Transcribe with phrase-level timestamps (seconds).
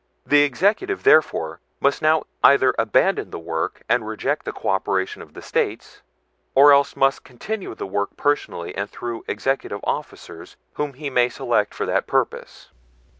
[0.25, 5.43] The Executive, therefore, must now either abandon the work and reject the cooperation of the
[5.43, 6.01] States,
[6.55, 11.75] or else must continue the work personally and through executive officers whom he may select
[11.75, 12.71] for that purpose."